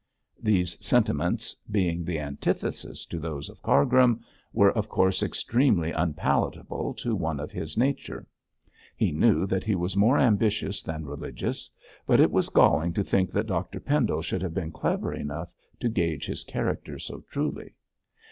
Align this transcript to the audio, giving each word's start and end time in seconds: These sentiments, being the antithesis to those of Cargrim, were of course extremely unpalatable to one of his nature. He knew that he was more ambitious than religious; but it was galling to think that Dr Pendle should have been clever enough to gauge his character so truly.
These 0.41 0.83
sentiments, 0.83 1.55
being 1.69 2.03
the 2.03 2.17
antithesis 2.19 3.05
to 3.05 3.19
those 3.19 3.49
of 3.49 3.61
Cargrim, 3.61 4.21
were 4.51 4.71
of 4.71 4.89
course 4.89 5.21
extremely 5.21 5.91
unpalatable 5.91 6.95
to 6.95 7.15
one 7.15 7.39
of 7.39 7.51
his 7.51 7.77
nature. 7.77 8.25
He 8.95 9.11
knew 9.11 9.45
that 9.45 9.63
he 9.63 9.75
was 9.75 9.95
more 9.95 10.17
ambitious 10.17 10.81
than 10.81 11.05
religious; 11.05 11.69
but 12.07 12.19
it 12.19 12.31
was 12.31 12.49
galling 12.49 12.93
to 12.93 13.03
think 13.03 13.31
that 13.33 13.45
Dr 13.45 13.79
Pendle 13.79 14.23
should 14.23 14.41
have 14.41 14.55
been 14.55 14.71
clever 14.71 15.13
enough 15.13 15.53
to 15.81 15.87
gauge 15.87 16.25
his 16.25 16.43
character 16.43 16.97
so 16.97 17.21
truly. 17.29 17.75